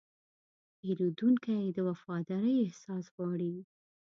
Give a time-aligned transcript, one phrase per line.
[0.79, 3.55] پیرودونکی د وفادارۍ احساس غواړي.